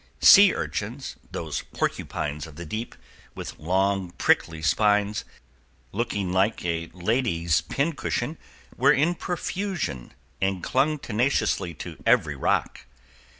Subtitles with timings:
[0.19, 2.95] Sea urchins, those porcupines of the deep,
[3.35, 5.23] with long, prickly spines,
[5.91, 8.39] looking like a lady's pincushion,
[8.75, 10.11] were in profusion,
[10.41, 12.87] and clung tenaciously to every rock.